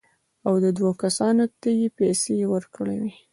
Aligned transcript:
او 0.45 0.53
دوو 0.77 0.91
کسانو 1.03 1.45
ته 1.61 1.69
یې 1.79 1.87
پېسې 1.97 2.33
ورکړې 2.53 2.97
وې. 3.01 3.13